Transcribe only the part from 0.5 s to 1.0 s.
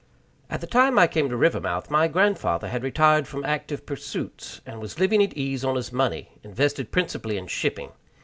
the time